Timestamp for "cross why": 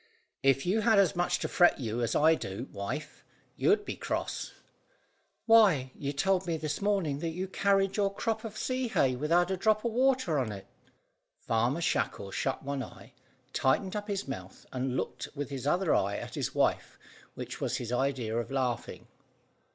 3.95-5.91